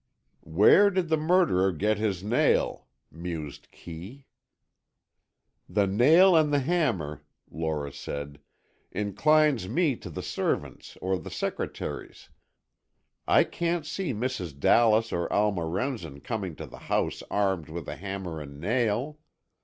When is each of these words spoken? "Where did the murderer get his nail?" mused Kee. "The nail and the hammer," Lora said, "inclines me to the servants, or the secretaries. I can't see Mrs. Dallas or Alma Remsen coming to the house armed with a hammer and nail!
"Where 0.49 0.89
did 0.89 1.09
the 1.09 1.15
murderer 1.17 1.71
get 1.71 1.99
his 1.99 2.23
nail?" 2.23 2.87
mused 3.11 3.67
Kee. 3.69 4.25
"The 5.69 5.85
nail 5.85 6.35
and 6.35 6.51
the 6.51 6.57
hammer," 6.57 7.21
Lora 7.51 7.93
said, 7.93 8.39
"inclines 8.91 9.69
me 9.69 9.95
to 9.97 10.09
the 10.09 10.23
servants, 10.23 10.97
or 11.03 11.19
the 11.19 11.29
secretaries. 11.29 12.29
I 13.27 13.43
can't 13.43 13.85
see 13.85 14.11
Mrs. 14.11 14.59
Dallas 14.59 15.13
or 15.13 15.31
Alma 15.31 15.67
Remsen 15.67 16.21
coming 16.21 16.55
to 16.55 16.65
the 16.65 16.79
house 16.89 17.21
armed 17.29 17.69
with 17.69 17.87
a 17.87 17.95
hammer 17.97 18.41
and 18.41 18.59
nail! 18.59 19.19